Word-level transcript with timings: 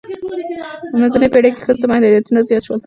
منځنۍ 0.99 1.27
پیړۍ 1.33 1.49
کې 1.53 1.63
ښځو 1.65 1.79
ته 1.81 1.85
محدودیتونه 1.91 2.39
زیات 2.47 2.63
شول. 2.65 2.79